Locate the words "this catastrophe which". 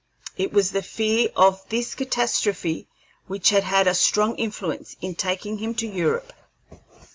1.69-3.51